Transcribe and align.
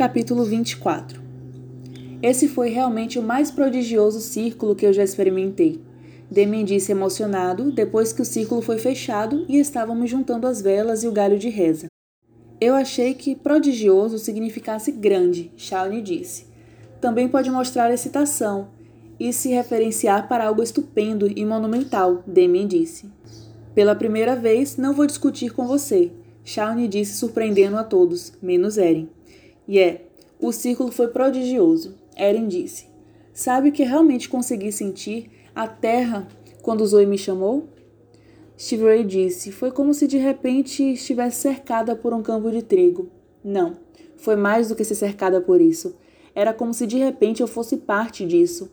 Capítulo 0.00 0.44
24 0.44 1.20
Esse 2.22 2.48
foi 2.48 2.70
realmente 2.70 3.18
o 3.18 3.22
mais 3.22 3.50
prodigioso 3.50 4.18
círculo 4.18 4.74
que 4.74 4.86
eu 4.86 4.94
já 4.94 5.04
experimentei. 5.04 5.78
Demian 6.30 6.64
disse 6.64 6.90
emocionado 6.90 7.70
depois 7.70 8.10
que 8.10 8.22
o 8.22 8.24
círculo 8.24 8.62
foi 8.62 8.78
fechado 8.78 9.44
e 9.46 9.58
estávamos 9.58 10.08
juntando 10.08 10.46
as 10.46 10.62
velas 10.62 11.04
e 11.04 11.06
o 11.06 11.12
galho 11.12 11.38
de 11.38 11.50
reza. 11.50 11.88
Eu 12.58 12.74
achei 12.74 13.12
que 13.12 13.36
prodigioso 13.36 14.18
significasse 14.18 14.90
grande, 14.90 15.52
Shawnee 15.54 16.00
disse. 16.00 16.46
Também 16.98 17.28
pode 17.28 17.50
mostrar 17.50 17.92
excitação 17.92 18.68
e 19.20 19.34
se 19.34 19.50
referenciar 19.50 20.28
para 20.28 20.46
algo 20.46 20.62
estupendo 20.62 21.30
e 21.30 21.44
monumental, 21.44 22.24
Demian 22.26 22.66
disse. 22.66 23.10
Pela 23.74 23.94
primeira 23.94 24.34
vez, 24.34 24.78
não 24.78 24.94
vou 24.94 25.06
discutir 25.06 25.52
com 25.52 25.66
você, 25.66 26.10
Shawnee 26.42 26.88
disse 26.88 27.18
surpreendendo 27.18 27.76
a 27.76 27.84
todos, 27.84 28.32
menos 28.40 28.78
Eren. 28.78 29.10
E 29.70 29.78
yeah, 29.78 29.98
é, 29.98 30.02
o 30.40 30.50
círculo 30.50 30.90
foi 30.90 31.06
prodigioso, 31.06 31.94
Eren 32.16 32.48
disse. 32.48 32.86
Sabe 33.32 33.68
o 33.68 33.72
que 33.72 33.84
realmente 33.84 34.28
consegui 34.28 34.72
sentir 34.72 35.30
a 35.54 35.68
terra 35.68 36.26
quando 36.60 36.84
Zoe 36.84 37.06
me 37.06 37.16
chamou? 37.16 37.68
Steve 38.58 38.82
Ray 38.82 39.04
disse. 39.04 39.52
Foi 39.52 39.70
como 39.70 39.94
se 39.94 40.08
de 40.08 40.18
repente 40.18 40.94
estivesse 40.94 41.36
cercada 41.36 41.94
por 41.94 42.12
um 42.12 42.20
campo 42.20 42.50
de 42.50 42.62
trigo. 42.62 43.10
Não, 43.44 43.76
foi 44.16 44.34
mais 44.34 44.68
do 44.68 44.74
que 44.74 44.82
ser 44.82 44.96
cercada 44.96 45.40
por 45.40 45.60
isso. 45.60 45.94
Era 46.34 46.52
como 46.52 46.74
se 46.74 46.84
de 46.84 46.98
repente 46.98 47.40
eu 47.40 47.46
fosse 47.46 47.76
parte 47.76 48.26
disso. 48.26 48.68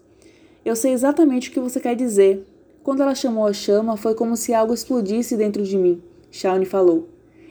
Eu 0.66 0.76
sei 0.76 0.94
exatamente 0.94 1.52
o 1.52 1.54
que 1.54 1.60
você 1.60 1.80
quer 1.80 1.96
dizer. 1.96 2.44
Quando 2.84 3.04
ela 3.04 3.14
chamou 3.14 3.46
a 3.46 3.54
chama, 3.54 3.98
foi 3.98 4.16
como 4.16 4.36
se 4.36 4.52
algo 4.52 4.74
explodisse 4.74 5.38
dentro 5.38 5.62
de 5.62 5.78
mim, 5.78 6.02
Shawnee 6.32 6.66
falou. 6.66 7.08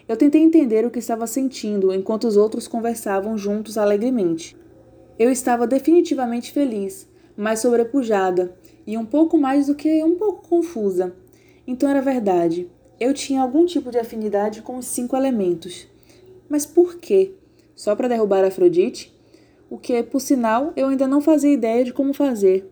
Eu 0.08 0.16
tentei 0.16 0.40
entender 0.40 0.86
o 0.86 0.90
que 0.90 1.00
estava 1.00 1.26
sentindo 1.26 1.92
enquanto 1.92 2.28
os 2.28 2.36
outros 2.36 2.68
conversavam 2.68 3.36
juntos 3.36 3.76
alegremente. 3.76 4.56
Eu 5.18 5.30
estava 5.30 5.66
definitivamente 5.66 6.52
feliz, 6.52 7.08
mas 7.36 7.60
sobrepujada, 7.60 8.56
e 8.86 8.96
um 8.96 9.04
pouco 9.04 9.36
mais 9.36 9.66
do 9.66 9.74
que 9.74 10.04
um 10.04 10.14
pouco 10.14 10.48
confusa. 10.48 11.14
Então 11.66 11.88
era 11.88 12.00
verdade. 12.00 12.70
Eu 13.00 13.12
tinha 13.12 13.42
algum 13.42 13.66
tipo 13.66 13.90
de 13.90 13.98
afinidade 13.98 14.62
com 14.62 14.76
os 14.76 14.86
cinco 14.86 15.16
elementos. 15.16 15.88
Mas 16.48 16.64
por 16.64 16.98
quê? 16.98 17.32
Só 17.74 17.96
para 17.96 18.08
derrubar 18.08 18.44
Afrodite? 18.44 19.12
O 19.68 19.76
que, 19.76 20.02
por 20.04 20.20
sinal, 20.20 20.72
eu 20.76 20.86
ainda 20.88 21.08
não 21.08 21.20
fazia 21.20 21.52
ideia 21.52 21.84
de 21.84 21.92
como 21.92 22.14
fazer. 22.14 22.70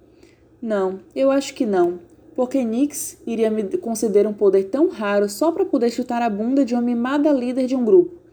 Não, 0.63 1.01
eu 1.15 1.31
acho 1.31 1.53
que 1.53 1.67
não. 1.67 1.99
Porque 2.35 2.65
Nix 2.65 3.17
iria 3.27 3.51
me 3.51 3.63
conceder 3.79 4.27
um 4.27 4.33
poder 4.33 4.65
tão 4.65 4.89
raro 4.89 5.29
só 5.29 5.53
para 5.53 5.65
poder 5.65 5.91
chutar 5.91 6.21
a 6.21 6.29
bunda 6.29 6.65
de 6.65 6.75
uma 6.75 6.83
mimada 6.83 7.31
líder 7.33 7.67
de 7.67 7.77
um 7.77 7.85
grupo. 7.85 8.25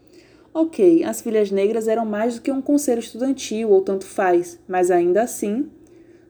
Ok, 0.52 1.02
as 1.04 1.22
filhas 1.22 1.50
negras 1.50 1.88
eram 1.88 2.04
mais 2.04 2.34
do 2.34 2.42
que 2.42 2.50
um 2.50 2.60
conselho 2.60 2.98
estudantil 2.98 3.70
ou 3.70 3.80
tanto 3.80 4.04
faz, 4.04 4.58
mas 4.68 4.90
ainda 4.90 5.22
assim. 5.22 5.70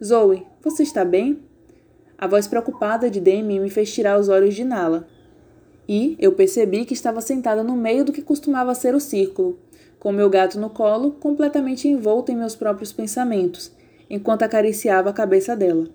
Zoe, 0.03 0.47
você 0.63 0.83
está 0.83 1.05
bem? 1.05 1.41
A 2.17 2.29
voz 2.29 2.47
preocupada 2.47 3.11
de 3.11 3.21
Demi 3.21 3.59
me 3.59 3.69
fez 3.69 3.93
tirar 3.93 4.21
os 4.21 4.29
olhos 4.29 4.55
de 4.55 4.63
Nala. 4.63 5.09
E 5.89 6.15
eu 6.21 6.33
percebi 6.33 6.85
que 6.85 6.95
estava 6.95 7.21
sentada 7.21 7.65
no 7.65 7.77
meio 7.77 8.05
do 8.05 8.13
que 8.13 8.23
costumava 8.23 8.75
ser 8.77 8.95
o 8.95 9.01
círculo, 9.01 9.59
com 9.99 10.13
meu 10.13 10.31
gato 10.31 10.59
no 10.61 10.71
colo, 10.71 11.13
completamente 11.13 11.89
envolto 11.89 12.31
em 12.31 12.37
meus 12.37 12.55
próprios 12.55 12.93
pensamentos, 12.93 13.73
enquanto 14.09 14.43
acariciava 14.43 15.11
a 15.11 15.13
cabeça 15.13 15.57
dela. 15.57 15.89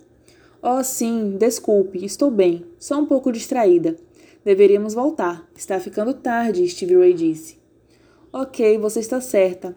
Oh, 0.62 0.84
sim, 0.84 1.38
desculpe, 1.38 2.04
estou 2.04 2.32
bem, 2.32 2.66
só 2.80 3.00
um 3.00 3.06
pouco 3.06 3.32
distraída. 3.32 3.96
Deveríamos 4.44 4.94
voltar. 4.94 5.48
Está 5.56 5.80
ficando 5.80 6.14
tarde, 6.14 6.68
Steve 6.68 6.96
Ray 6.96 7.14
disse. 7.14 7.58
Ok, 8.32 8.78
você 8.78 9.00
está 9.00 9.22
certa. 9.22 9.76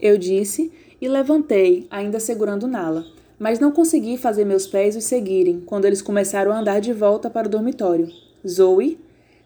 Eu 0.00 0.16
disse 0.16 0.72
e 1.00 1.08
levantei, 1.08 1.86
ainda 1.90 2.20
segurando 2.20 2.66
Nala 2.66 3.16
mas 3.38 3.58
não 3.58 3.70
consegui 3.70 4.16
fazer 4.16 4.44
meus 4.44 4.66
pés 4.66 4.96
os 4.96 5.04
seguirem 5.04 5.60
quando 5.60 5.84
eles 5.84 6.02
começaram 6.02 6.52
a 6.52 6.58
andar 6.58 6.80
de 6.80 6.92
volta 6.92 7.28
para 7.28 7.46
o 7.46 7.50
dormitório. 7.50 8.08
Zoe, 8.46 8.98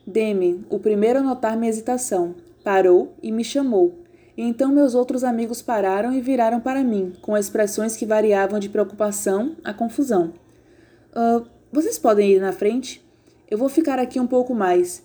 Demi, 0.06 0.64
o 0.68 0.78
primeiro 0.78 1.18
a 1.18 1.22
notar 1.22 1.56
minha 1.56 1.70
hesitação, 1.70 2.34
parou 2.62 3.12
e 3.22 3.32
me 3.32 3.44
chamou. 3.44 3.94
E 4.36 4.42
então 4.42 4.72
meus 4.72 4.94
outros 4.94 5.24
amigos 5.24 5.60
pararam 5.60 6.12
e 6.12 6.20
viraram 6.20 6.60
para 6.60 6.84
mim, 6.84 7.12
com 7.20 7.36
expressões 7.36 7.96
que 7.96 8.06
variavam 8.06 8.58
de 8.58 8.68
preocupação 8.68 9.56
a 9.64 9.74
confusão. 9.74 10.32
Uh, 11.10 11.46
vocês 11.72 11.98
podem 11.98 12.32
ir 12.32 12.40
na 12.40 12.52
frente? 12.52 13.04
Eu 13.50 13.58
vou 13.58 13.68
ficar 13.68 13.98
aqui 13.98 14.20
um 14.20 14.26
pouco 14.26 14.54
mais. 14.54 15.02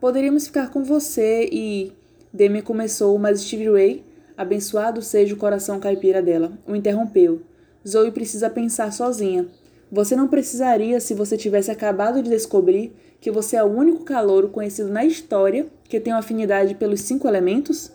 Poderíamos 0.00 0.46
ficar 0.46 0.70
com 0.70 0.82
você 0.82 1.48
e. 1.52 1.92
Demi 2.32 2.62
começou, 2.62 3.18
mas 3.18 3.42
Stevie 3.42 3.70
Ray, 3.70 4.04
abençoado 4.36 5.02
seja 5.02 5.34
o 5.34 5.36
coração 5.36 5.78
caipira 5.78 6.22
dela, 6.22 6.52
o 6.66 6.74
interrompeu. 6.74 7.42
Zoe 7.86 8.10
precisa 8.10 8.48
pensar 8.48 8.90
sozinha. 8.90 9.46
Você 9.90 10.16
não 10.16 10.28
precisaria 10.28 10.98
se 10.98 11.12
você 11.12 11.36
tivesse 11.36 11.70
acabado 11.70 12.22
de 12.22 12.30
descobrir 12.30 12.94
que 13.20 13.30
você 13.30 13.56
é 13.56 13.62
o 13.62 13.66
único 13.66 14.02
calouro 14.04 14.48
conhecido 14.48 14.88
na 14.88 15.04
história 15.04 15.66
que 15.84 16.00
tem 16.00 16.12
uma 16.12 16.20
afinidade 16.20 16.74
pelos 16.74 17.02
cinco 17.02 17.28
elementos? 17.28 17.92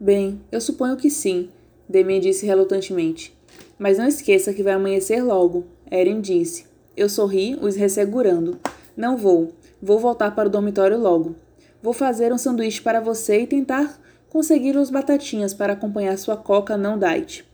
Bem, 0.00 0.40
eu 0.50 0.60
suponho 0.62 0.96
que 0.96 1.10
sim, 1.10 1.50
Demian 1.86 2.20
disse 2.20 2.46
relutantemente. 2.46 3.36
Mas 3.78 3.98
não 3.98 4.06
esqueça 4.06 4.54
que 4.54 4.62
vai 4.62 4.72
amanhecer 4.72 5.22
logo, 5.22 5.66
Eren 5.90 6.22
disse. 6.22 6.64
Eu 6.96 7.08
sorri, 7.08 7.58
os 7.60 7.74
ressegurando. 7.74 8.58
Não 8.96 9.16
vou. 9.16 9.52
Vou 9.82 9.98
voltar 9.98 10.34
para 10.34 10.48
o 10.48 10.50
dormitório 10.50 10.98
logo. 10.98 11.34
Vou 11.82 11.92
fazer 11.92 12.32
um 12.32 12.38
sanduíche 12.38 12.80
para 12.80 13.00
você 13.00 13.40
e 13.40 13.46
tentar 13.46 14.00
conseguir 14.30 14.76
os 14.76 14.90
batatinhas 14.90 15.52
para 15.52 15.72
acompanhar 15.72 16.16
sua 16.16 16.36
coca 16.36 16.76
não 16.76 16.98
diet. 16.98 17.44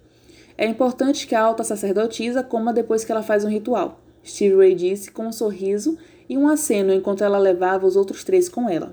É 0.59 0.67
importante 0.67 1.27
que 1.27 1.35
a 1.35 1.43
alta 1.43 1.65
sacerdotisa 1.65 2.43
coma 2.43 2.73
depois 2.73 3.03
que 3.03 3.11
ela 3.11 3.23
faz 3.23 3.45
um 3.45 3.49
ritual. 3.49 4.01
Steve 4.23 4.57
Ray 4.57 4.75
disse 4.75 5.11
com 5.11 5.27
um 5.27 5.33
sorriso 5.33 5.97
e 6.29 6.37
um 6.37 6.47
aceno 6.47 6.93
enquanto 6.93 7.25
ela 7.25 7.39
levava 7.39 7.87
os 7.87 7.97
outros 7.97 8.23
três 8.23 8.49
com 8.49 8.69
ela. 8.69 8.93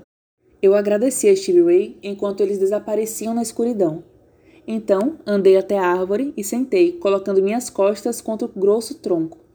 Eu 0.62 0.74
agradeci 0.74 1.28
a 1.28 1.36
Steve 1.36 1.62
Ray 1.62 1.98
enquanto 2.02 2.40
eles 2.40 2.58
desapareciam 2.58 3.34
na 3.34 3.42
escuridão. 3.42 4.02
Então, 4.66 5.18
andei 5.26 5.56
até 5.56 5.78
a 5.78 5.86
árvore 5.86 6.32
e 6.36 6.42
sentei, 6.42 6.92
colocando 6.92 7.42
minhas 7.42 7.70
costas 7.70 8.20
contra 8.20 8.46
o 8.46 8.50
grosso 8.58 8.94
tronco. 8.94 9.47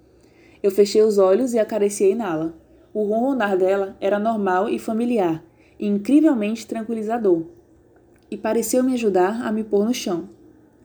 Eu 0.63 0.72
fechei 0.72 1.01
os 1.01 1.18
olhos 1.18 1.53
e 1.53 1.59
acariciei 1.59 2.16
Nala. 2.16 2.56
O 2.94 3.03
ronronar 3.03 3.57
dela 3.57 3.97
era 4.00 4.18
normal 4.18 4.69
e 4.69 4.79
familiar, 4.79 5.44
e 5.78 5.85
incrivelmente 5.85 6.66
tranquilizador. 6.66 7.44
E 8.31 8.38
pareceu 8.38 8.81
me 8.81 8.94
ajudar 8.94 9.46
a 9.46 9.52
me 9.52 9.63
pôr 9.63 9.84
no 9.84 9.94
chão. 9.94 10.29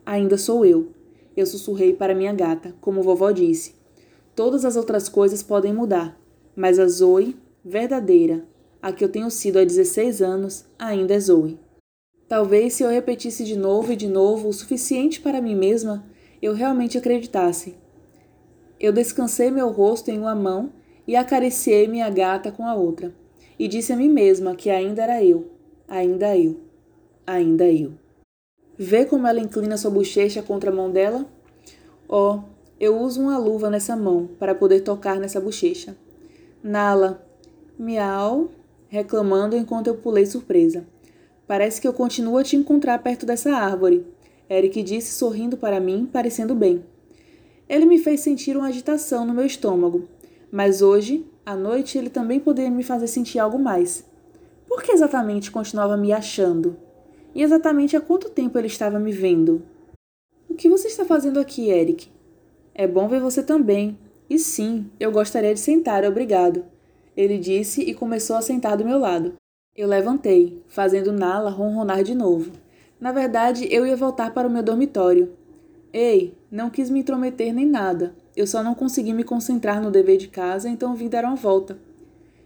Ainda 0.04 0.36
sou 0.36 0.66
eu, 0.66 0.88
eu 1.36 1.46
sussurrei 1.46 1.94
para 1.94 2.14
minha 2.14 2.32
gata, 2.32 2.74
como 2.80 3.02
vovó 3.02 3.30
disse. 3.30 3.76
Todas 4.34 4.64
as 4.64 4.74
outras 4.74 5.08
coisas 5.08 5.42
podem 5.42 5.72
mudar, 5.72 6.18
mas 6.56 6.80
a 6.80 6.88
Zoe, 6.88 7.36
verdadeira, 7.64 8.44
a 8.82 8.90
que 8.90 9.04
eu 9.04 9.08
tenho 9.08 9.30
sido 9.30 9.58
há 9.58 9.64
16 9.64 10.20
anos, 10.20 10.64
ainda 10.76 11.14
é 11.14 11.20
Zoe. 11.20 11.58
Talvez 12.26 12.74
se 12.74 12.82
eu 12.82 12.90
repetisse 12.90 13.44
de 13.44 13.56
novo 13.56 13.92
e 13.92 13.96
de 13.96 14.08
novo 14.08 14.48
o 14.48 14.52
suficiente 14.52 15.20
para 15.20 15.40
mim 15.40 15.54
mesma, 15.54 16.04
eu 16.42 16.52
realmente 16.52 16.98
acreditasse. 16.98 17.76
Eu 18.80 18.92
descansei 18.92 19.50
meu 19.50 19.70
rosto 19.70 20.10
em 20.10 20.18
uma 20.18 20.34
mão 20.34 20.72
e 21.06 21.16
acariciei 21.16 21.88
minha 21.88 22.08
gata 22.10 22.52
com 22.52 22.66
a 22.66 22.74
outra, 22.74 23.14
e 23.58 23.66
disse 23.66 23.92
a 23.92 23.96
mim 23.96 24.08
mesma 24.08 24.54
que 24.54 24.70
ainda 24.70 25.02
era 25.02 25.24
eu, 25.24 25.50
ainda 25.88 26.36
eu, 26.36 26.60
ainda 27.26 27.66
eu. 27.66 27.92
Vê 28.76 29.04
como 29.04 29.26
ela 29.26 29.40
inclina 29.40 29.76
sua 29.76 29.90
bochecha 29.90 30.42
contra 30.42 30.70
a 30.70 30.74
mão 30.74 30.90
dela? 30.90 31.26
Oh, 32.08 32.40
eu 32.78 32.96
uso 32.96 33.20
uma 33.20 33.36
luva 33.36 33.68
nessa 33.68 33.96
mão 33.96 34.28
para 34.38 34.54
poder 34.54 34.80
tocar 34.80 35.18
nessa 35.18 35.40
bochecha. 35.40 35.96
Nala, 36.62 37.26
miau, 37.76 38.50
reclamando 38.88 39.56
enquanto 39.56 39.88
eu 39.88 39.96
pulei 39.96 40.26
surpresa. 40.26 40.86
Parece 41.46 41.80
que 41.80 41.88
eu 41.88 41.92
continuo 41.92 42.38
a 42.38 42.44
te 42.44 42.54
encontrar 42.54 43.02
perto 43.02 43.26
dessa 43.26 43.50
árvore, 43.52 44.06
Eric 44.50 44.82
disse 44.82 45.12
sorrindo 45.12 45.56
para 45.56 45.78
mim, 45.78 46.08
parecendo 46.10 46.54
bem. 46.54 46.82
Ele 47.68 47.86
me 47.86 47.98
fez 47.98 48.20
sentir 48.20 48.56
uma 48.56 48.68
agitação 48.68 49.24
no 49.24 49.34
meu 49.34 49.44
estômago, 49.44 50.08
mas 50.50 50.82
hoje, 50.82 51.26
à 51.44 51.54
noite, 51.54 51.98
ele 51.98 52.10
também 52.10 52.40
poderia 52.40 52.70
me 52.70 52.82
fazer 52.82 53.06
sentir 53.06 53.38
algo 53.38 53.58
mais. 53.58 54.04
Por 54.66 54.82
que 54.82 54.92
exatamente 54.92 55.50
continuava 55.50 55.96
me 55.96 56.12
achando? 56.12 56.76
e 57.34 57.42
exatamente 57.42 57.96
há 57.96 58.00
quanto 58.00 58.30
tempo 58.30 58.58
ele 58.58 58.66
estava 58.66 58.98
me 58.98 59.12
vendo. 59.12 59.62
O 60.48 60.54
que 60.54 60.68
você 60.68 60.88
está 60.88 61.04
fazendo 61.04 61.38
aqui, 61.38 61.70
Eric? 61.70 62.10
É 62.74 62.84
bom 62.84 63.08
ver 63.08 63.20
você 63.20 63.42
também. 63.44 63.96
E 64.28 64.40
sim, 64.40 64.90
eu 64.98 65.12
gostaria 65.12 65.54
de 65.54 65.60
sentar, 65.60 66.04
obrigado. 66.04 66.64
Ele 67.16 67.38
disse 67.38 67.80
e 67.82 67.94
começou 67.94 68.34
a 68.34 68.42
sentar 68.42 68.76
do 68.76 68.84
meu 68.84 68.98
lado. 68.98 69.34
Eu 69.76 69.86
levantei, 69.86 70.60
fazendo 70.66 71.12
Nala 71.12 71.48
ronronar 71.48 72.02
de 72.02 72.14
novo. 72.14 72.50
Na 73.00 73.12
verdade, 73.12 73.68
eu 73.70 73.86
ia 73.86 73.96
voltar 73.96 74.34
para 74.34 74.48
o 74.48 74.50
meu 74.50 74.62
dormitório. 74.62 75.32
Ei, 75.92 76.36
não 76.50 76.70
quis 76.70 76.90
me 76.90 77.00
intrometer 77.00 77.52
nem 77.52 77.66
nada. 77.66 78.14
Eu 78.36 78.46
só 78.46 78.62
não 78.62 78.74
consegui 78.74 79.12
me 79.12 79.24
concentrar 79.24 79.82
no 79.82 79.90
dever 79.90 80.16
de 80.16 80.28
casa, 80.28 80.68
então 80.68 80.94
vim 80.94 81.08
dar 81.08 81.24
uma 81.24 81.36
volta. 81.36 81.78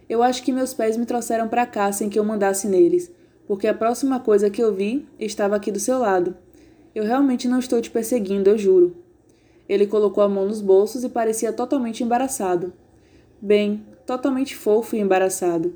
Eu 0.09 0.23
acho 0.23 0.43
que 0.43 0.51
meus 0.51 0.73
pés 0.73 0.97
me 0.97 1.05
trouxeram 1.05 1.47
para 1.47 1.65
cá 1.65 1.91
sem 1.91 2.09
que 2.09 2.17
eu 2.17 2.23
mandasse 2.23 2.67
neles 2.67 3.11
porque 3.47 3.67
a 3.67 3.73
próxima 3.73 4.19
coisa 4.19 4.49
que 4.49 4.61
eu 4.61 4.73
vi 4.73 5.05
estava 5.19 5.55
aqui 5.55 5.71
do 5.71 5.79
seu 5.79 5.99
lado. 5.99 6.35
Eu 6.95 7.03
realmente 7.03 7.47
não 7.47 7.59
estou 7.59 7.81
te 7.81 7.89
perseguindo, 7.89 8.49
eu 8.49 8.57
juro. 8.57 8.95
Ele 9.67 9.87
colocou 9.87 10.23
a 10.23 10.29
mão 10.29 10.47
nos 10.47 10.61
bolsos 10.61 11.03
e 11.03 11.09
parecia 11.09 11.51
totalmente 11.51 12.03
embaraçado. 12.03 12.73
Bem, 13.41 13.83
totalmente 14.05 14.55
fofo 14.55 14.95
e 14.95 14.99
embaraçado. 14.99 15.73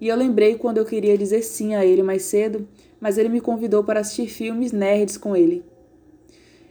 E 0.00 0.08
eu 0.08 0.16
lembrei 0.16 0.56
quando 0.56 0.78
eu 0.78 0.84
queria 0.84 1.18
dizer 1.18 1.42
sim 1.42 1.74
a 1.74 1.84
ele 1.84 2.02
mais 2.02 2.22
cedo, 2.22 2.68
mas 3.00 3.18
ele 3.18 3.28
me 3.28 3.40
convidou 3.40 3.82
para 3.82 4.00
assistir 4.00 4.28
filmes 4.28 4.72
nerds 4.72 5.16
com 5.16 5.34
ele. 5.34 5.64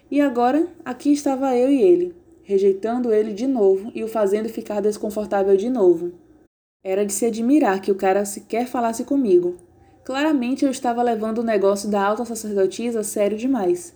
E 0.10 0.22
agora, 0.22 0.68
aqui 0.86 1.12
estava 1.12 1.56
eu 1.56 1.70
e 1.70 1.82
ele, 1.82 2.16
rejeitando 2.44 3.12
ele 3.12 3.34
de 3.34 3.46
novo 3.46 3.92
e 3.94 4.04
o 4.04 4.08
fazendo 4.08 4.48
ficar 4.48 4.82
desconfortável 4.82 5.58
de 5.58 5.70
novo. 5.70 6.14
Era 6.82 7.06
de 7.06 7.12
se 7.12 7.26
admirar 7.26 7.82
que 7.82 7.92
o 7.92 7.96
cara 7.96 8.24
sequer 8.24 8.68
falasse 8.68 9.04
comigo. 9.04 9.58
Claramente 10.06 10.64
eu 10.64 10.72
estava 10.72 11.04
levando 11.04 11.40
o 11.40 11.44
negócio 11.44 11.90
da 11.90 12.02
alta 12.02 12.24
sacerdotisa 12.24 13.04
sério 13.04 13.38
demais. 13.38 13.94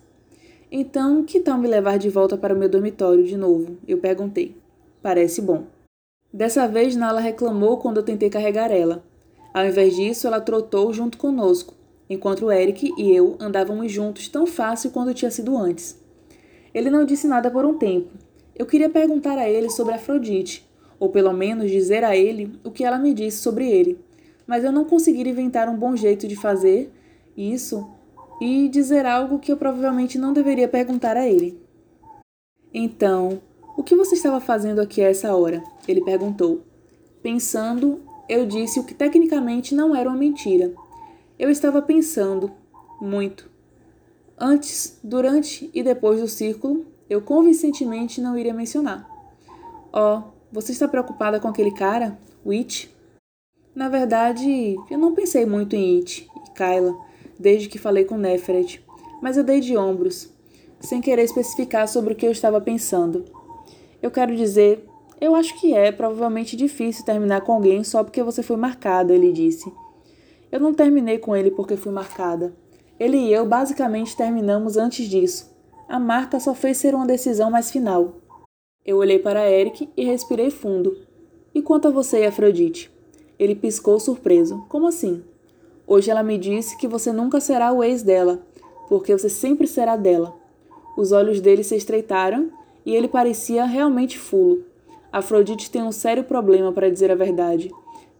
Então, 0.70 1.24
que 1.24 1.40
tal 1.40 1.56
me 1.56 1.66
levar 1.66 1.98
de 1.98 2.10
volta 2.10 2.36
para 2.36 2.54
o 2.54 2.58
meu 2.58 2.68
dormitório 2.68 3.24
de 3.24 3.36
novo? 3.36 3.78
Eu 3.88 3.96
perguntei. 3.96 4.54
Parece 5.00 5.40
bom. 5.40 5.64
Dessa 6.30 6.68
vez, 6.68 6.94
Nala 6.94 7.20
reclamou 7.20 7.78
quando 7.78 7.96
eu 7.96 8.02
tentei 8.02 8.28
carregar 8.28 8.70
ela. 8.70 9.02
Ao 9.54 9.64
invés 9.64 9.96
disso, 9.96 10.26
ela 10.26 10.40
trotou 10.40 10.92
junto 10.92 11.16
conosco, 11.16 11.74
enquanto 12.08 12.50
Eric 12.50 12.92
e 12.98 13.14
eu 13.14 13.36
andávamos 13.40 13.90
juntos 13.90 14.28
tão 14.28 14.46
fácil 14.46 14.90
quanto 14.90 15.14
tinha 15.14 15.30
sido 15.30 15.56
antes. 15.56 16.01
Ele 16.74 16.90
não 16.90 17.04
disse 17.04 17.26
nada 17.26 17.50
por 17.50 17.64
um 17.64 17.78
tempo. 17.78 18.10
Eu 18.54 18.66
queria 18.66 18.88
perguntar 18.88 19.38
a 19.38 19.48
ele 19.48 19.70
sobre 19.70 19.94
Afrodite, 19.94 20.68
ou 20.98 21.08
pelo 21.08 21.32
menos 21.32 21.70
dizer 21.70 22.04
a 22.04 22.16
ele 22.16 22.52
o 22.64 22.70
que 22.70 22.84
ela 22.84 22.98
me 22.98 23.12
disse 23.12 23.38
sobre 23.38 23.70
ele, 23.70 23.98
mas 24.46 24.64
eu 24.64 24.72
não 24.72 24.84
conseguira 24.84 25.28
inventar 25.28 25.68
um 25.68 25.76
bom 25.76 25.96
jeito 25.96 26.28
de 26.28 26.36
fazer 26.36 26.92
isso 27.36 27.88
e 28.40 28.68
dizer 28.68 29.06
algo 29.06 29.38
que 29.38 29.52
eu 29.52 29.56
provavelmente 29.56 30.18
não 30.18 30.32
deveria 30.32 30.68
perguntar 30.68 31.16
a 31.16 31.28
ele. 31.28 31.60
Então, 32.74 33.40
o 33.76 33.82
que 33.82 33.94
você 33.94 34.14
estava 34.14 34.40
fazendo 34.40 34.80
aqui 34.80 35.02
a 35.02 35.08
essa 35.08 35.34
hora? 35.34 35.62
Ele 35.86 36.02
perguntou. 36.02 36.62
Pensando, 37.22 38.00
eu 38.28 38.46
disse 38.46 38.80
o 38.80 38.84
que 38.84 38.94
tecnicamente 38.94 39.74
não 39.74 39.94
era 39.94 40.08
uma 40.08 40.18
mentira. 40.18 40.72
Eu 41.38 41.50
estava 41.50 41.80
pensando 41.82 42.50
muito. 43.00 43.51
Antes, 44.44 44.98
durante 45.04 45.70
e 45.72 45.84
depois 45.84 46.20
do 46.20 46.26
círculo, 46.26 46.84
eu 47.08 47.22
convincentemente 47.22 48.20
não 48.20 48.36
iria 48.36 48.52
mencionar. 48.52 49.08
Oh, 49.92 50.32
você 50.50 50.72
está 50.72 50.88
preocupada 50.88 51.38
com 51.38 51.46
aquele 51.46 51.70
cara? 51.70 52.18
O 52.44 52.50
It? 52.50 52.92
Na 53.72 53.88
verdade, 53.88 54.74
eu 54.90 54.98
não 54.98 55.14
pensei 55.14 55.46
muito 55.46 55.76
em 55.76 55.98
It 55.98 56.28
e 56.34 56.50
Kyla 56.58 56.92
desde 57.38 57.68
que 57.68 57.78
falei 57.78 58.04
com 58.04 58.16
Neferet, 58.16 58.84
mas 59.22 59.36
eu 59.36 59.44
dei 59.44 59.60
de 59.60 59.76
ombros, 59.76 60.28
sem 60.80 61.00
querer 61.00 61.22
especificar 61.22 61.86
sobre 61.86 62.12
o 62.12 62.16
que 62.16 62.26
eu 62.26 62.32
estava 62.32 62.60
pensando. 62.60 63.24
Eu 64.02 64.10
quero 64.10 64.34
dizer, 64.34 64.84
eu 65.20 65.36
acho 65.36 65.56
que 65.60 65.72
é 65.72 65.92
provavelmente 65.92 66.56
difícil 66.56 67.04
terminar 67.04 67.42
com 67.42 67.52
alguém 67.52 67.84
só 67.84 68.02
porque 68.02 68.24
você 68.24 68.42
foi 68.42 68.56
marcada, 68.56 69.14
ele 69.14 69.30
disse. 69.30 69.72
Eu 70.50 70.58
não 70.58 70.74
terminei 70.74 71.18
com 71.18 71.36
ele 71.36 71.52
porque 71.52 71.76
fui 71.76 71.92
marcada. 71.92 72.60
Ele 73.02 73.16
e 73.16 73.32
eu 73.32 73.44
basicamente 73.44 74.16
terminamos 74.16 74.76
antes 74.76 75.08
disso. 75.08 75.52
A 75.88 75.98
marca 75.98 76.38
só 76.38 76.54
fez 76.54 76.76
ser 76.76 76.94
uma 76.94 77.04
decisão 77.04 77.50
mais 77.50 77.68
final. 77.68 78.14
Eu 78.86 78.98
olhei 78.98 79.18
para 79.18 79.50
Eric 79.50 79.90
e 79.96 80.04
respirei 80.04 80.52
fundo. 80.52 80.96
E 81.52 81.60
quanto 81.60 81.88
a 81.88 81.90
você 81.90 82.20
e 82.20 82.26
Afrodite? 82.26 82.92
Ele 83.40 83.56
piscou 83.56 83.98
surpreso. 83.98 84.64
Como 84.68 84.86
assim? 84.86 85.20
Hoje 85.84 86.12
ela 86.12 86.22
me 86.22 86.38
disse 86.38 86.76
que 86.76 86.86
você 86.86 87.10
nunca 87.10 87.40
será 87.40 87.72
o 87.72 87.82
ex 87.82 88.04
dela, 88.04 88.46
porque 88.88 89.12
você 89.18 89.28
sempre 89.28 89.66
será 89.66 89.96
dela. 89.96 90.36
Os 90.96 91.10
olhos 91.10 91.40
dele 91.40 91.64
se 91.64 91.74
estreitaram 91.74 92.52
e 92.86 92.94
ele 92.94 93.08
parecia 93.08 93.64
realmente 93.64 94.16
fulo. 94.16 94.64
Afrodite 95.10 95.72
tem 95.72 95.82
um 95.82 95.90
sério 95.90 96.22
problema, 96.22 96.72
para 96.72 96.88
dizer 96.88 97.10
a 97.10 97.16
verdade. 97.16 97.68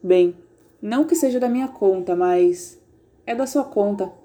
Bem, 0.03 0.37
não 0.83 1.05
que 1.05 1.15
seja 1.15 1.39
da 1.39 1.49
minha 1.49 1.69
conta, 1.69 2.17
mas. 2.17 2.83
É 3.25 3.33
da 3.33 3.47
sua 3.47 3.63
conta. 3.63 4.21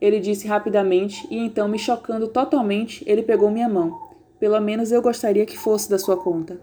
Ele 0.00 0.20
disse 0.20 0.46
rapidamente 0.46 1.26
e 1.30 1.38
então, 1.38 1.68
me 1.68 1.78
chocando 1.78 2.28
totalmente, 2.28 3.02
ele 3.06 3.22
pegou 3.22 3.50
minha 3.50 3.68
mão. 3.68 3.98
Pelo 4.38 4.60
menos 4.60 4.92
eu 4.92 5.02
gostaria 5.02 5.44
que 5.44 5.58
fosse 5.58 5.90
da 5.90 5.98
sua 5.98 6.16
conta. 6.16 6.60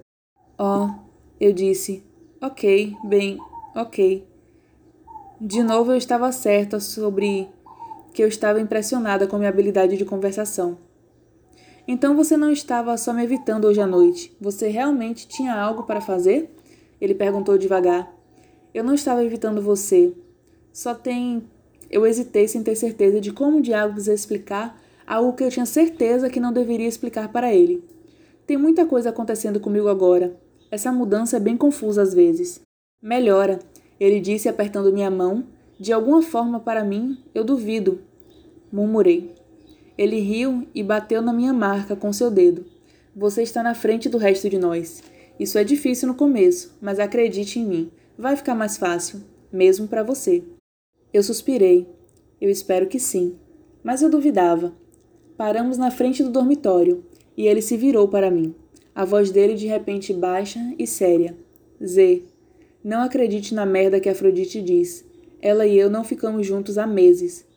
Oh, 0.58 0.90
eu 1.40 1.52
disse. 1.52 2.04
Ok, 2.42 2.96
bem, 3.04 3.38
ok. 3.76 4.26
De 5.40 5.62
novo 5.62 5.92
eu 5.92 5.98
estava 5.98 6.32
certa 6.32 6.80
sobre 6.80 7.50
que 8.14 8.24
eu 8.24 8.28
estava 8.28 8.62
impressionada 8.62 9.28
com 9.28 9.38
minha 9.38 9.50
habilidade 9.50 9.98
de 9.98 10.06
conversação. 10.06 10.78
Então 11.86 12.16
você 12.16 12.38
não 12.38 12.50
estava 12.50 12.98
só 12.98 13.14
me 13.14 13.24
evitando 13.24 13.66
hoje 13.66 13.82
à 13.82 13.86
noite. 13.86 14.36
Você 14.40 14.70
realmente 14.70 15.28
tinha 15.28 15.54
algo 15.54 15.84
para 15.84 16.00
fazer? 16.00 16.56
Ele 17.00 17.14
perguntou 17.14 17.58
devagar. 17.58 18.12
Eu 18.74 18.84
não 18.84 18.94
estava 18.94 19.24
evitando 19.24 19.62
você. 19.62 20.14
Só 20.72 20.96
tem 20.96 21.44
eu 21.96 22.06
hesitei 22.06 22.46
sem 22.46 22.62
ter 22.62 22.76
certeza 22.76 23.22
de 23.22 23.32
como 23.32 23.62
diabos 23.62 24.10
explicar 24.10 24.78
algo 25.08 25.32
que 25.32 25.42
eu 25.42 25.50
tinha 25.50 25.66
certeza 25.66 26.30
que 26.30 26.42
não 26.42 26.52
deveria 26.52 26.90
explicar 26.90 27.32
para 27.32 27.56
ele. 27.56 27.86
Tem 28.46 28.58
muita 28.58 28.86
coisa 28.86 29.12
acontecendo 29.12 29.62
comigo 29.62 29.88
agora. 29.88 30.36
Essa 30.70 30.92
mudança 30.92 31.38
é 31.38 31.40
bem 31.40 31.56
confusa 31.56 32.02
às 32.02 32.14
vezes. 32.14 32.60
Melhora, 33.02 33.60
ele 33.98 34.20
disse 34.20 34.50
apertando 34.50 34.92
minha 34.92 35.10
mão. 35.10 35.46
De 35.80 35.94
alguma 35.94 36.22
forma, 36.22 36.60
para 36.60 36.84
mim, 36.84 37.18
eu 37.34 37.46
duvido. 37.46 38.02
Murmurei. 38.70 39.34
Ele 39.98 40.20
riu 40.20 40.68
e 40.76 40.84
bateu 40.84 41.22
na 41.22 41.32
minha 41.32 41.54
marca 41.54 41.96
com 41.96 42.12
seu 42.12 42.30
dedo. 42.30 42.66
Você 43.16 43.42
está 43.42 43.64
na 43.64 43.74
frente 43.74 44.10
do 44.10 44.18
resto 44.18 44.50
de 44.50 44.60
nós. 44.60 45.02
Isso 45.40 45.58
é 45.58 45.64
difícil 45.64 46.10
no 46.10 46.16
começo, 46.16 46.78
mas 46.82 47.00
acredite 47.00 47.58
em 47.58 47.66
mim. 47.66 47.92
Vai 48.18 48.36
ficar 48.36 48.54
mais 48.54 48.76
fácil, 48.76 49.22
mesmo 49.50 49.88
para 49.88 50.04
você. 50.04 50.44
Eu 51.16 51.24
suspirei. 51.24 51.88
Eu 52.42 52.50
espero 52.50 52.88
que 52.88 53.00
sim. 53.00 53.38
Mas 53.82 54.02
eu 54.02 54.10
duvidava. 54.10 54.74
Paramos 55.38 55.78
na 55.78 55.90
frente 55.90 56.22
do 56.22 56.30
dormitório 56.30 57.06
e 57.38 57.48
ele 57.48 57.62
se 57.62 57.78
virou 57.78 58.10
para 58.10 58.30
mim. 58.30 58.54
A 58.94 59.06
voz 59.06 59.32
dele 59.32 59.54
de 59.54 59.66
repente 59.66 60.12
baixa 60.12 60.60
e 60.78 60.86
séria. 60.86 61.34
Z. 61.82 62.24
Não 62.84 63.02
acredite 63.02 63.56
na 63.56 63.66
merda 63.66 63.98
que 63.98 64.10
Afrodite 64.10 64.62
diz. 64.62 65.06
Ela 65.42 65.66
e 65.66 65.80
eu 65.80 65.90
não 65.90 66.04
ficamos 66.04 66.46
juntos 66.46 66.78
há 66.78 66.86
meses. 66.86 67.48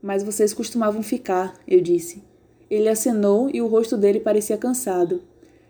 Mas 0.00 0.22
vocês 0.22 0.54
costumavam 0.54 1.02
ficar, 1.02 1.54
eu 1.66 1.80
disse. 1.80 2.22
Ele 2.70 2.88
acenou 2.88 3.50
e 3.52 3.60
o 3.60 3.66
rosto 3.66 3.96
dele 3.96 4.20
parecia 4.20 4.56
cansado. 4.56 5.24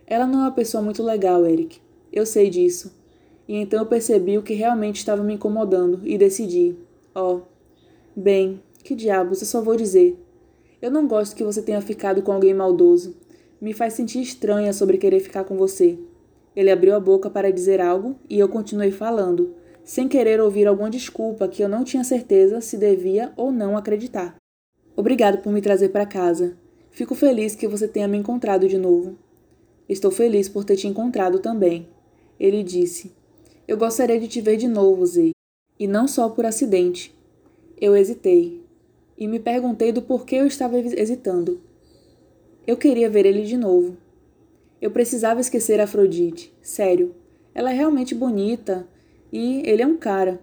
Ela 0.07 0.27
não 0.27 0.41
é 0.41 0.43
uma 0.43 0.53
pessoa 0.53 0.83
muito 0.83 1.03
legal, 1.03 1.47
Eric. 1.47 1.81
Eu 2.13 2.27
sei 2.27 2.51
disso. 2.51 2.95
E 3.49 3.57
então 3.57 3.81
eu 3.81 3.87
percebi 3.87 4.37
o 4.37 4.43
que 4.43 4.53
realmente 4.53 4.97
estava 4.97 5.23
me 5.23 5.33
incomodando 5.33 6.03
e 6.05 6.19
decidi. 6.19 6.77
Oh, 7.15 7.43
bem, 8.17 8.63
que 8.83 8.95
diabos, 8.95 9.43
eu 9.43 9.47
só 9.47 9.61
vou 9.61 9.77
dizer. 9.77 10.19
Eu 10.81 10.91
não 10.91 11.07
gosto 11.07 11.37
que 11.37 11.45
você 11.45 11.61
tenha 11.61 11.81
ficado 11.83 12.23
com 12.23 12.33
alguém 12.33 12.55
maldoso. 12.55 13.15
Me 13.61 13.75
faz 13.75 13.93
sentir 13.93 14.23
estranha 14.23 14.73
sobre 14.73 14.97
querer 14.97 15.21
ficar 15.21 15.45
com 15.45 15.55
você. 15.55 15.99
Ele 16.57 16.71
abriu 16.71 16.95
a 16.95 17.01
boca 17.01 17.29
para 17.29 17.53
dizer 17.53 17.83
algo 17.83 18.17
e 18.31 18.39
eu 18.39 18.49
continuei 18.49 18.91
falando, 18.91 19.55
sem 19.85 20.09
querer 20.09 20.41
ouvir 20.41 20.67
alguma 20.67 20.89
desculpa 20.89 21.47
que 21.49 21.63
eu 21.63 21.69
não 21.69 21.85
tinha 21.85 22.03
certeza 22.03 22.63
se 22.63 22.79
devia 22.79 23.31
ou 23.37 23.53
não 23.53 23.77
acreditar. 23.77 24.35
Obrigado 24.97 25.43
por 25.43 25.53
me 25.53 25.61
trazer 25.61 25.91
para 25.91 26.07
casa. 26.07 26.57
Fico 26.91 27.15
feliz 27.15 27.55
que 27.55 27.69
você 27.69 27.87
tenha 27.87 28.09
me 28.09 28.17
encontrado 28.17 28.67
de 28.67 28.79
novo. 28.79 29.19
Estou 29.87 30.11
feliz 30.11 30.49
por 30.49 30.65
ter 30.65 30.77
te 30.77 30.87
encontrado 30.87 31.41
também. 31.41 31.89
Ele 32.41 32.63
disse: 32.63 33.13
Eu 33.69 33.77
gostaria 33.77 34.19
de 34.19 34.29
te 34.29 34.41
ver 34.41 34.57
de 34.57 34.69
novo, 34.69 35.05
Zê 35.05 35.32
e 35.83 35.87
não 35.89 36.07
só 36.07 36.29
por 36.29 36.47
acidente. 36.47 37.13
Eu 37.77 37.97
hesitei 37.97 38.65
e 39.19 39.27
me 39.27 39.41
perguntei 39.41 39.91
do 39.91 40.01
porquê 40.01 40.37
eu 40.37 40.47
estava 40.47 40.79
hesitando. 40.79 41.61
Eu 42.65 42.77
queria 42.77 43.11
ver 43.11 43.27
ele 43.27 43.43
de 43.43 43.57
novo. 43.57 43.97
Eu 44.81 44.93
precisava 44.93 45.41
esquecer 45.41 45.81
Afrodite, 45.81 46.55
sério. 46.63 47.17
Ela 47.53 47.73
é 47.73 47.75
realmente 47.75 48.15
bonita 48.15 48.87
e 49.33 49.61
ele 49.69 49.83
é 49.83 49.87
um 49.87 49.97
cara. 49.97 50.41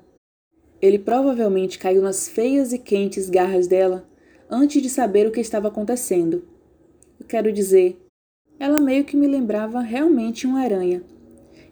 Ele 0.81 0.99
provavelmente 0.99 1.79
caiu 1.79 2.01
nas 2.01 2.27
feias 2.27 2.73
e 2.73 2.77
quentes 2.77 3.29
garras 3.29 3.65
dela 3.65 4.05
antes 4.49 4.81
de 4.81 4.89
saber 4.89 5.25
o 5.25 5.31
que 5.31 5.39
estava 5.39 5.69
acontecendo. 5.69 6.43
Eu 7.17 7.25
quero 7.25 7.49
dizer, 7.53 7.97
ela 8.59 8.81
meio 8.81 9.05
que 9.05 9.15
me 9.15 9.25
lembrava 9.25 9.79
realmente 9.79 10.45
uma 10.45 10.59
aranha. 10.59 11.01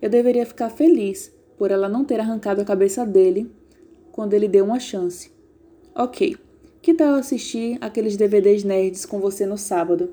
Eu 0.01 0.09
deveria 0.09 0.45
ficar 0.45 0.69
feliz 0.69 1.35
por 1.57 1.69
ela 1.69 1.89
não 1.89 2.05
ter 2.05 2.21
arrancado 2.21 2.61
a 2.61 2.65
cabeça 2.65 3.05
dele 3.05 3.56
quando 4.17 4.33
ele 4.33 4.47
deu 4.47 4.65
uma 4.65 4.79
chance. 4.79 5.31
Ok, 5.93 6.35
que 6.81 6.95
tal 6.95 7.13
assistir 7.13 7.77
aqueles 7.79 8.17
DVDs 8.17 8.63
nerds 8.63 9.05
com 9.05 9.19
você 9.19 9.45
no 9.45 9.59
sábado? 9.59 10.09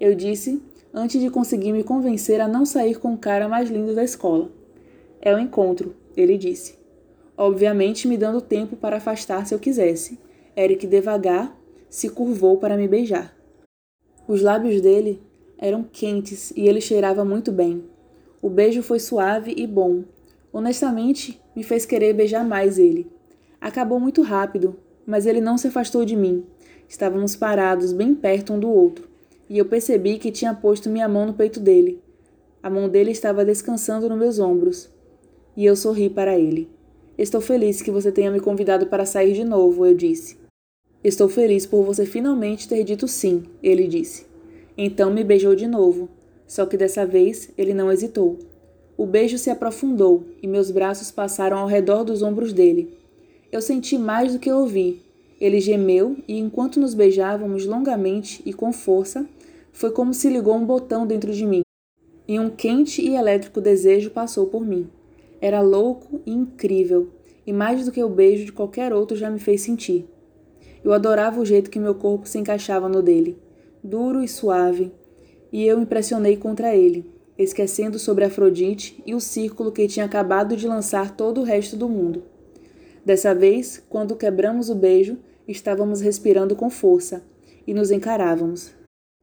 Eu 0.00 0.14
disse 0.14 0.62
antes 0.90 1.20
de 1.20 1.28
conseguir 1.28 1.70
me 1.70 1.84
convencer 1.84 2.40
a 2.40 2.48
não 2.48 2.64
sair 2.64 2.98
com 2.98 3.12
o 3.12 3.18
cara 3.18 3.50
mais 3.50 3.68
lindo 3.68 3.94
da 3.94 4.02
escola. 4.02 4.50
É 5.20 5.34
o 5.34 5.36
um 5.36 5.40
encontro, 5.40 5.94
ele 6.16 6.38
disse. 6.38 6.78
Obviamente 7.36 8.08
me 8.08 8.16
dando 8.16 8.40
tempo 8.40 8.74
para 8.74 8.96
afastar 8.96 9.46
se 9.46 9.54
eu 9.54 9.58
quisesse. 9.58 10.18
Eric 10.56 10.86
devagar 10.86 11.54
se 11.90 12.08
curvou 12.08 12.56
para 12.56 12.78
me 12.78 12.88
beijar. 12.88 13.36
Os 14.26 14.40
lábios 14.40 14.80
dele 14.80 15.20
eram 15.58 15.82
quentes 15.82 16.54
e 16.56 16.66
ele 16.66 16.80
cheirava 16.80 17.22
muito 17.22 17.52
bem. 17.52 17.84
O 18.40 18.48
beijo 18.48 18.82
foi 18.82 18.98
suave 18.98 19.52
e 19.54 19.66
bom. 19.66 20.04
Honestamente, 20.50 21.38
me 21.54 21.62
fez 21.62 21.84
querer 21.84 22.14
beijar 22.14 22.46
mais 22.46 22.78
ele. 22.78 23.12
Acabou 23.62 24.00
muito 24.00 24.22
rápido, 24.22 24.76
mas 25.06 25.24
ele 25.24 25.40
não 25.40 25.56
se 25.56 25.68
afastou 25.68 26.04
de 26.04 26.16
mim. 26.16 26.44
Estávamos 26.88 27.36
parados 27.36 27.92
bem 27.92 28.12
perto 28.12 28.52
um 28.52 28.58
do 28.58 28.68
outro, 28.68 29.08
e 29.48 29.56
eu 29.56 29.64
percebi 29.64 30.18
que 30.18 30.32
tinha 30.32 30.52
posto 30.52 30.90
minha 30.90 31.08
mão 31.08 31.26
no 31.26 31.32
peito 31.32 31.60
dele. 31.60 32.02
A 32.60 32.68
mão 32.68 32.88
dele 32.88 33.12
estava 33.12 33.44
descansando 33.44 34.08
nos 34.08 34.18
meus 34.18 34.40
ombros. 34.40 34.90
E 35.56 35.64
eu 35.64 35.76
sorri 35.76 36.10
para 36.10 36.36
ele. 36.36 36.68
Estou 37.16 37.40
feliz 37.40 37.80
que 37.80 37.92
você 37.92 38.10
tenha 38.10 38.32
me 38.32 38.40
convidado 38.40 38.86
para 38.86 39.06
sair 39.06 39.32
de 39.32 39.44
novo, 39.44 39.86
eu 39.86 39.94
disse. 39.94 40.36
Estou 41.04 41.28
feliz 41.28 41.64
por 41.64 41.84
você 41.84 42.04
finalmente 42.04 42.68
ter 42.68 42.82
dito 42.82 43.06
sim, 43.06 43.44
ele 43.62 43.86
disse. 43.86 44.26
Então 44.76 45.08
me 45.08 45.22
beijou 45.22 45.54
de 45.54 45.68
novo, 45.68 46.08
só 46.48 46.66
que 46.66 46.76
dessa 46.76 47.06
vez 47.06 47.48
ele 47.56 47.74
não 47.74 47.92
hesitou. 47.92 48.40
O 48.96 49.06
beijo 49.06 49.38
se 49.38 49.50
aprofundou 49.50 50.24
e 50.42 50.48
meus 50.48 50.72
braços 50.72 51.12
passaram 51.12 51.58
ao 51.58 51.68
redor 51.68 52.02
dos 52.02 52.22
ombros 52.22 52.52
dele. 52.52 53.01
Eu 53.52 53.60
senti 53.60 53.98
mais 53.98 54.32
do 54.32 54.38
que 54.38 54.50
ouvi. 54.50 55.02
Ele 55.38 55.60
gemeu 55.60 56.16
e, 56.26 56.38
enquanto 56.38 56.80
nos 56.80 56.94
beijávamos 56.94 57.66
longamente 57.66 58.40
e 58.46 58.52
com 58.54 58.72
força, 58.72 59.28
foi 59.70 59.90
como 59.90 60.14
se 60.14 60.30
ligou 60.30 60.56
um 60.56 60.64
botão 60.64 61.06
dentro 61.06 61.34
de 61.34 61.44
mim. 61.44 61.60
E 62.26 62.40
um 62.40 62.48
quente 62.48 63.02
e 63.02 63.14
elétrico 63.14 63.60
desejo 63.60 64.10
passou 64.10 64.46
por 64.46 64.64
mim. 64.64 64.88
Era 65.38 65.60
louco 65.60 66.22
e 66.24 66.32
incrível, 66.32 67.10
e 67.46 67.52
mais 67.52 67.84
do 67.84 67.92
que 67.92 68.02
o 68.02 68.08
beijo 68.08 68.46
de 68.46 68.52
qualquer 68.52 68.90
outro 68.90 69.18
já 69.18 69.28
me 69.28 69.38
fez 69.38 69.60
sentir. 69.60 70.08
Eu 70.82 70.94
adorava 70.94 71.38
o 71.38 71.44
jeito 71.44 71.70
que 71.70 71.78
meu 71.78 71.94
corpo 71.94 72.26
se 72.26 72.38
encaixava 72.38 72.88
no 72.88 73.02
dele, 73.02 73.36
duro 73.84 74.22
e 74.22 74.28
suave, 74.28 74.90
e 75.52 75.66
eu 75.66 75.78
impressionei 75.78 76.38
contra 76.38 76.74
ele, 76.74 77.04
esquecendo 77.36 77.98
sobre 77.98 78.24
Afrodite 78.24 79.02
e 79.04 79.14
o 79.14 79.20
círculo 79.20 79.72
que 79.72 79.86
tinha 79.88 80.06
acabado 80.06 80.56
de 80.56 80.66
lançar 80.66 81.14
todo 81.14 81.42
o 81.42 81.44
resto 81.44 81.76
do 81.76 81.86
mundo. 81.86 82.31
Dessa 83.04 83.34
vez, 83.34 83.82
quando 83.88 84.14
quebramos 84.14 84.70
o 84.70 84.74
beijo, 84.76 85.18
estávamos 85.48 86.00
respirando 86.00 86.54
com 86.54 86.70
força 86.70 87.24
e 87.66 87.74
nos 87.74 87.90
encarávamos. 87.90 88.72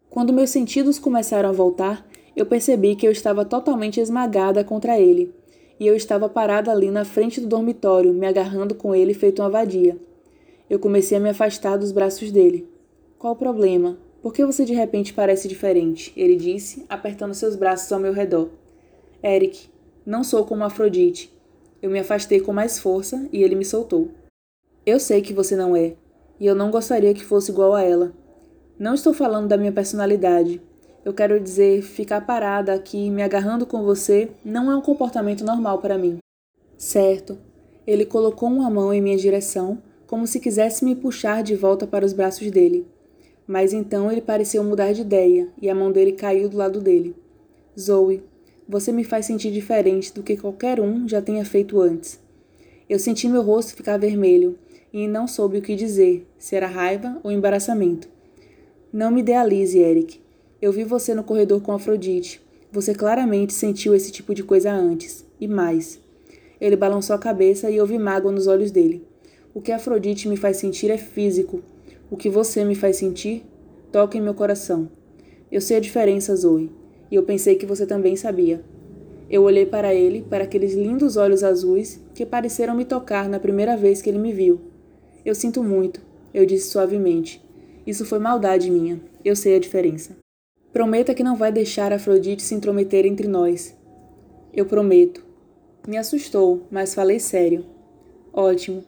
Quando 0.09 0.33
meus 0.33 0.49
sentidos 0.49 0.99
começaram 0.99 1.47
a 1.47 1.53
voltar, 1.53 2.05
eu 2.35 2.45
percebi 2.45 2.95
que 2.95 3.07
eu 3.07 3.11
estava 3.11 3.45
totalmente 3.45 3.99
esmagada 3.99 4.63
contra 4.63 4.99
ele, 4.99 5.33
e 5.79 5.87
eu 5.87 5.95
estava 5.95 6.27
parada 6.27 6.71
ali 6.71 6.91
na 6.91 7.05
frente 7.05 7.39
do 7.39 7.47
dormitório, 7.47 8.13
me 8.13 8.27
agarrando 8.27 8.75
com 8.75 8.93
ele 8.93 9.13
feito 9.13 9.41
uma 9.41 9.49
vadia. 9.49 9.97
Eu 10.69 10.77
comecei 10.77 11.17
a 11.17 11.21
me 11.21 11.29
afastar 11.29 11.77
dos 11.77 11.93
braços 11.93 12.31
dele. 12.31 12.67
Qual 13.17 13.33
o 13.33 13.37
problema? 13.37 13.97
Por 14.21 14.33
que 14.33 14.45
você 14.45 14.65
de 14.65 14.73
repente 14.73 15.13
parece 15.13 15.47
diferente? 15.47 16.11
Ele 16.17 16.35
disse, 16.35 16.85
apertando 16.89 17.33
seus 17.33 17.55
braços 17.55 17.91
ao 17.93 17.99
meu 17.99 18.11
redor. 18.11 18.49
Eric, 19.23 19.69
não 20.05 20.23
sou 20.23 20.45
como 20.45 20.65
Afrodite. 20.65 21.31
Eu 21.81 21.89
me 21.89 21.99
afastei 21.99 22.39
com 22.39 22.51
mais 22.51 22.79
força 22.79 23.27
e 23.31 23.43
ele 23.43 23.55
me 23.55 23.65
soltou. 23.65 24.09
Eu 24.85 24.99
sei 24.99 25.21
que 25.21 25.33
você 25.33 25.55
não 25.55 25.75
é, 25.75 25.95
e 26.39 26.45
eu 26.45 26.55
não 26.55 26.71
gostaria 26.71 27.13
que 27.13 27.23
fosse 27.23 27.51
igual 27.51 27.73
a 27.73 27.83
ela. 27.83 28.13
Não 28.77 28.93
estou 28.93 29.13
falando 29.13 29.47
da 29.47 29.57
minha 29.57 29.71
personalidade. 29.71 30.61
Eu 31.03 31.13
quero 31.13 31.39
dizer, 31.39 31.81
ficar 31.81 32.21
parada 32.21 32.73
aqui 32.73 33.09
me 33.09 33.21
agarrando 33.21 33.65
com 33.65 33.83
você 33.83 34.29
não 34.43 34.71
é 34.71 34.75
um 34.75 34.81
comportamento 34.81 35.43
normal 35.43 35.79
para 35.79 35.97
mim. 35.97 36.17
Certo. 36.77 37.37
Ele 37.85 38.05
colocou 38.05 38.49
uma 38.49 38.69
mão 38.69 38.93
em 38.93 39.01
minha 39.01 39.17
direção 39.17 39.81
como 40.07 40.25
se 40.25 40.39
quisesse 40.39 40.83
me 40.83 40.95
puxar 40.95 41.43
de 41.43 41.55
volta 41.55 41.85
para 41.85 42.05
os 42.05 42.13
braços 42.13 42.49
dele. 42.51 42.87
Mas 43.45 43.73
então 43.73 44.11
ele 44.11 44.21
pareceu 44.21 44.63
mudar 44.63 44.93
de 44.93 45.01
ideia 45.01 45.49
e 45.61 45.69
a 45.69 45.75
mão 45.75 45.91
dele 45.91 46.13
caiu 46.13 46.49
do 46.49 46.57
lado 46.57 46.79
dele. 46.79 47.15
Zoe, 47.79 48.23
você 48.69 48.91
me 48.91 49.03
faz 49.03 49.25
sentir 49.25 49.51
diferente 49.51 50.13
do 50.13 50.21
que 50.21 50.37
qualquer 50.37 50.79
um 50.79 51.09
já 51.09 51.19
tenha 51.19 51.43
feito 51.43 51.81
antes. 51.81 52.19
Eu 52.87 52.99
senti 52.99 53.27
meu 53.27 53.41
rosto 53.41 53.75
ficar 53.75 53.97
vermelho 53.97 54.59
e 54.93 55.07
não 55.07 55.27
soube 55.27 55.57
o 55.57 55.61
que 55.63 55.75
dizer, 55.75 56.27
se 56.37 56.55
era 56.55 56.67
raiva 56.67 57.19
ou 57.23 57.31
embaraçamento. 57.31 58.07
Não 58.93 59.09
me 59.09 59.21
idealize, 59.21 59.79
Eric. 59.79 60.21
Eu 60.61 60.71
vi 60.71 60.83
você 60.83 61.15
no 61.15 61.23
corredor 61.23 61.61
com 61.61 61.71
Afrodite. 61.71 62.39
Você 62.71 62.93
claramente 62.93 63.53
sentiu 63.53 63.95
esse 63.95 64.11
tipo 64.11 64.35
de 64.35 64.43
coisa 64.43 64.71
antes. 64.71 65.25
E 65.41 65.47
mais. 65.47 65.99
Ele 66.61 66.75
balançou 66.75 67.15
a 67.15 67.19
cabeça 67.19 67.71
e 67.71 67.81
houve 67.81 67.97
mágoa 67.97 68.31
nos 68.31 68.45
olhos 68.45 68.69
dele. 68.69 69.03
O 69.51 69.61
que 69.61 69.71
Afrodite 69.71 70.27
me 70.27 70.37
faz 70.37 70.57
sentir 70.57 70.91
é 70.91 70.97
físico. 70.97 71.63
O 72.11 72.15
que 72.15 72.29
você 72.29 72.63
me 72.63 72.75
faz 72.75 72.97
sentir 72.97 73.43
toca 73.91 74.15
em 74.15 74.21
meu 74.21 74.35
coração. 74.35 74.91
Eu 75.51 75.59
sei 75.59 75.77
a 75.77 75.79
diferença, 75.79 76.35
Zoe, 76.35 76.69
e 77.11 77.15
eu 77.15 77.23
pensei 77.23 77.55
que 77.55 77.65
você 77.65 77.85
também 77.85 78.15
sabia. 78.15 78.63
Eu 79.29 79.43
olhei 79.43 79.65
para 79.65 79.93
ele, 79.93 80.25
para 80.27 80.43
aqueles 80.43 80.73
lindos 80.73 81.15
olhos 81.15 81.43
azuis 81.43 82.01
que 82.13 82.25
pareceram 82.25 82.75
me 82.75 82.85
tocar 82.85 83.29
na 83.29 83.39
primeira 83.39 83.77
vez 83.77 84.01
que 84.01 84.09
ele 84.09 84.17
me 84.17 84.33
viu. 84.33 84.59
Eu 85.23 85.35
sinto 85.35 85.63
muito, 85.63 86.01
eu 86.33 86.45
disse 86.45 86.69
suavemente. 86.69 87.43
Isso 87.85 88.05
foi 88.05 88.19
maldade 88.19 88.71
minha. 88.71 88.99
Eu 89.23 89.35
sei 89.35 89.55
a 89.55 89.59
diferença. 89.59 90.17
Prometa 90.71 91.13
que 91.13 91.23
não 91.23 91.35
vai 91.35 91.51
deixar 91.51 91.91
Afrodite 91.91 92.41
se 92.41 92.53
intrometer 92.55 93.05
entre 93.05 93.27
nós. 93.27 93.75
Eu 94.53 94.65
prometo. 94.65 95.23
Me 95.87 95.97
assustou, 95.97 96.63
mas 96.69 96.93
falei 96.93 97.19
sério. 97.19 97.65
Ótimo. 98.31 98.83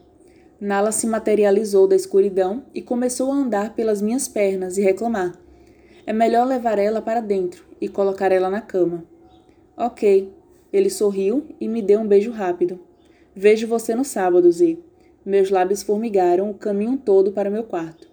Nala 0.60 0.92
se 0.92 1.06
materializou 1.06 1.88
da 1.88 1.96
escuridão 1.96 2.64
e 2.72 2.80
começou 2.80 3.32
a 3.32 3.34
andar 3.34 3.74
pelas 3.74 4.00
minhas 4.00 4.28
pernas 4.28 4.78
e 4.78 4.82
reclamar. 4.82 5.36
É 6.04 6.12
melhor 6.12 6.46
levar 6.46 6.78
ela 6.78 7.00
para 7.00 7.20
dentro 7.20 7.64
e 7.80 7.88
colocar 7.88 8.32
ela 8.32 8.50
na 8.50 8.60
cama. 8.60 9.04
Ok. 9.76 10.32
Ele 10.72 10.90
sorriu 10.90 11.46
e 11.60 11.68
me 11.68 11.80
deu 11.80 12.00
um 12.00 12.06
beijo 12.06 12.30
rápido. 12.30 12.80
Vejo 13.34 13.66
você 13.66 13.94
no 13.94 14.04
sábado, 14.04 14.50
Z. 14.50 14.78
Meus 15.24 15.50
lábios 15.50 15.82
formigaram 15.82 16.50
o 16.50 16.54
caminho 16.54 16.96
todo 16.96 17.32
para 17.32 17.50
meu 17.50 17.64
quarto. 17.64 18.11